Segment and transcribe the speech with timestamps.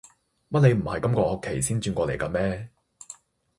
[0.49, 2.69] 乜你唔係今個學期先轉過嚟㗎咩？